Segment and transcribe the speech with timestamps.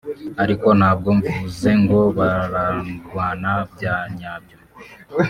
[0.43, 4.57] ariko ntabwo mvuze ngo bararwana bya nyabyo